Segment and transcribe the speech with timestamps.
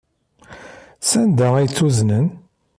[1.09, 2.27] Sanda ay tt-uznen?